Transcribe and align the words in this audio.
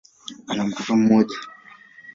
Ana 0.51 0.63
mtoto 0.63 0.95
mmoja. 0.95 1.37